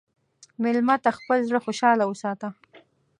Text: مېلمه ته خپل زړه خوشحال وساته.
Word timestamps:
مېلمه 0.63 0.95
ته 1.03 1.09
خپل 1.17 1.39
زړه 1.49 1.59
خوشحال 1.65 1.99
وساته. 2.05 2.49